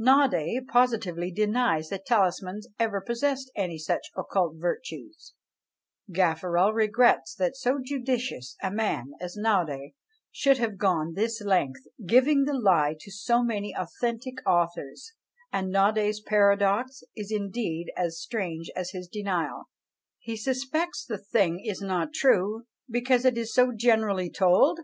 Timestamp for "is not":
21.62-22.14